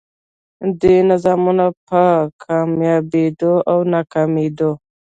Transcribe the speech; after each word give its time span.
دې 0.81 0.95
نظامونو 1.09 1.67
په 1.87 2.03
کاميابېدو 2.43 3.53
او 3.71 3.77
ناکامېدو 3.93 4.71